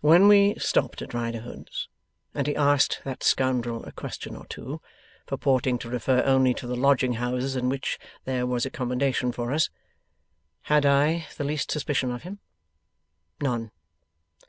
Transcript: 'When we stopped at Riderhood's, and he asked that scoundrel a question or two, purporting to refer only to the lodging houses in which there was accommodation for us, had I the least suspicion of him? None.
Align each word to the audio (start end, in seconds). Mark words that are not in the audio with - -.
'When 0.00 0.26
we 0.26 0.56
stopped 0.56 1.00
at 1.00 1.14
Riderhood's, 1.14 1.88
and 2.34 2.48
he 2.48 2.56
asked 2.56 3.02
that 3.04 3.22
scoundrel 3.22 3.84
a 3.84 3.92
question 3.92 4.34
or 4.34 4.46
two, 4.46 4.80
purporting 5.26 5.78
to 5.78 5.88
refer 5.88 6.24
only 6.24 6.54
to 6.54 6.66
the 6.66 6.74
lodging 6.74 7.12
houses 7.12 7.54
in 7.54 7.68
which 7.68 7.96
there 8.24 8.46
was 8.48 8.66
accommodation 8.66 9.30
for 9.30 9.52
us, 9.52 9.70
had 10.62 10.84
I 10.84 11.28
the 11.36 11.44
least 11.44 11.70
suspicion 11.70 12.10
of 12.10 12.24
him? 12.24 12.40
None. 13.40 13.70